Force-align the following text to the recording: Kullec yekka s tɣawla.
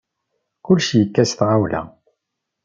Kullec 0.65 0.89
yekka 0.99 1.23
s 1.29 1.31
tɣawla. 1.33 1.81